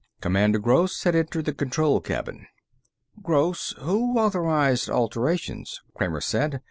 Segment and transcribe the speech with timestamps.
[0.19, 2.47] Commander Gross had entered the control cabin.
[3.21, 6.59] "Gross, who authorized alterations?" Kramer said.